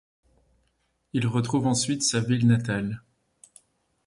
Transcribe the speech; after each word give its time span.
Il 1.13 1.27
retrouve 1.27 1.67
ensuite 1.67 2.01
sa 2.01 2.21
ville 2.21 2.47
natale. 2.47 3.03